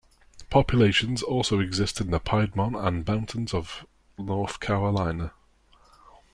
[0.49, 3.85] Populations also exist in the Piedmont and mountains of
[4.17, 5.31] North Carolina.